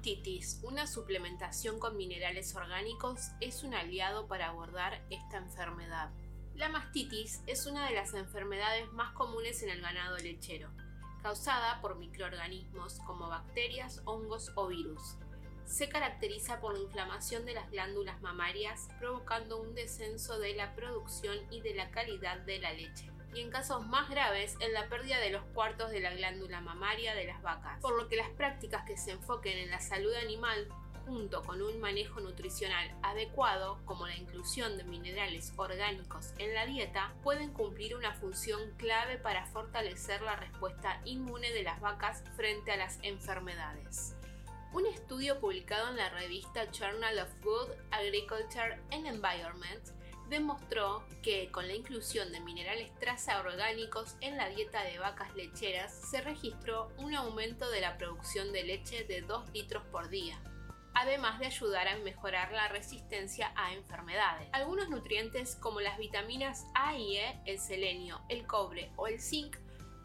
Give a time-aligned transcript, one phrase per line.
[0.00, 6.08] mastitis, una suplementación con minerales orgánicos, es un aliado para abordar esta enfermedad.
[6.54, 10.70] La mastitis es una de las enfermedades más comunes en el ganado lechero,
[11.22, 15.16] causada por microorganismos como bacterias, hongos o virus.
[15.66, 21.36] Se caracteriza por la inflamación de las glándulas mamarias, provocando un descenso de la producción
[21.50, 25.18] y de la calidad de la leche y en casos más graves en la pérdida
[25.18, 28.84] de los cuartos de la glándula mamaria de las vacas, por lo que las prácticas
[28.84, 30.68] que se enfoquen en la salud animal
[31.06, 37.12] junto con un manejo nutricional adecuado, como la inclusión de minerales orgánicos en la dieta,
[37.22, 42.76] pueden cumplir una función clave para fortalecer la respuesta inmune de las vacas frente a
[42.76, 44.14] las enfermedades.
[44.72, 49.82] Un estudio publicado en la revista Journal of Food, Agriculture and Environment
[50.30, 55.92] demostró que con la inclusión de minerales traza orgánicos en la dieta de vacas lecheras
[55.92, 60.40] se registró un aumento de la producción de leche de 2 litros por día,
[60.94, 64.48] además de ayudar a mejorar la resistencia a enfermedades.
[64.52, 69.56] Algunos nutrientes como las vitaminas A y E, el selenio, el cobre o el zinc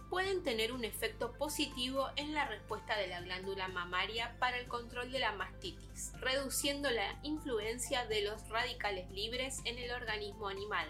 [0.09, 5.11] pueden tener un efecto positivo en la respuesta de la glándula mamaria para el control
[5.11, 10.87] de la mastitis, reduciendo la influencia de los radicales libres en el organismo animal,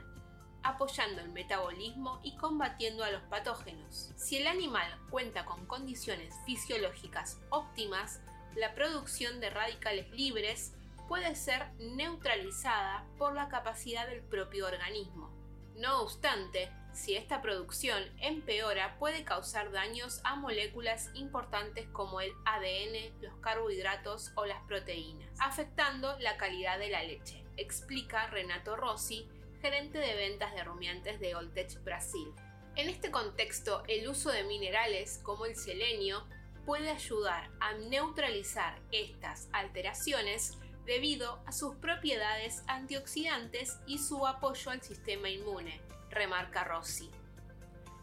[0.63, 4.11] apoyando el metabolismo y combatiendo a los patógenos.
[4.15, 8.21] Si el animal cuenta con condiciones fisiológicas óptimas,
[8.55, 10.73] la producción de radicales libres
[11.07, 15.29] puede ser neutralizada por la capacidad del propio organismo.
[15.75, 23.21] No obstante, si esta producción empeora puede causar daños a moléculas importantes como el ADN,
[23.21, 29.27] los carbohidratos o las proteínas, afectando la calidad de la leche, explica Renato Rossi,
[29.61, 32.33] gerente de ventas de rumiantes de Oltech Brasil.
[32.75, 36.25] En este contexto, el uso de minerales como el selenio
[36.65, 44.81] puede ayudar a neutralizar estas alteraciones debido a sus propiedades antioxidantes y su apoyo al
[44.81, 45.81] sistema inmune,
[46.15, 47.11] remarca Rossi.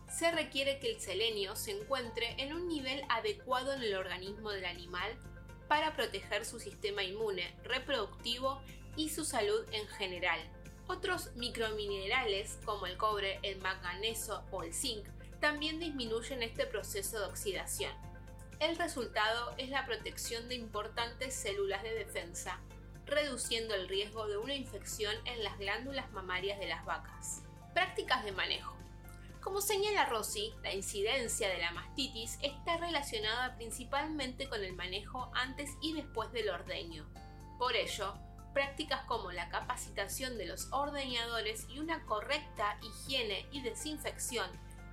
[0.09, 4.67] Se requiere que el selenio se encuentre en un nivel adecuado en el organismo del
[4.67, 5.19] animal
[5.67, 8.61] para proteger su sistema inmune, reproductivo
[8.95, 10.39] y su salud en general.
[10.87, 15.07] Otros microminerales como el cobre, el manganeso o el zinc
[15.41, 17.93] también disminuyen este proceso de oxidación.
[18.61, 22.61] El resultado es la protección de importantes células de defensa,
[23.07, 27.43] reduciendo el riesgo de una infección en las glándulas mamarias de las vacas.
[27.75, 28.77] Prácticas de manejo.
[29.41, 35.71] Como señala Rossi, la incidencia de la mastitis está relacionada principalmente con el manejo antes
[35.81, 37.07] y después del ordeño.
[37.59, 38.15] Por ello,
[38.53, 44.51] prácticas como la capacitación de los ordeñadores y una correcta higiene y desinfección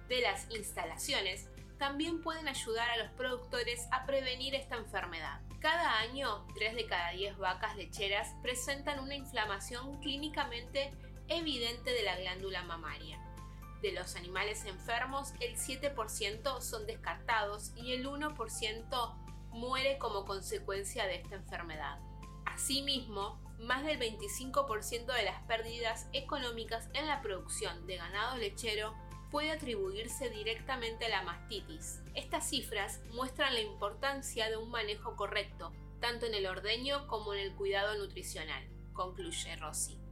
[0.08, 5.42] de las instalaciones también pueden ayudar a los productores a prevenir esta enfermedad.
[5.60, 10.94] Cada año, 3 de cada 10 vacas lecheras presentan una inflamación clínicamente
[11.30, 13.20] evidente de la glándula mamaria.
[13.82, 19.16] De los animales enfermos, el 7% son descartados y el 1%
[19.52, 22.00] muere como consecuencia de esta enfermedad.
[22.46, 28.96] Asimismo, más del 25% de las pérdidas económicas en la producción de ganado lechero
[29.32, 32.02] puede atribuirse directamente a la mastitis.
[32.16, 37.40] Estas cifras muestran la importancia de un manejo correcto, tanto en el ordeño como en
[37.42, 40.09] el cuidado nutricional, concluye Rossi.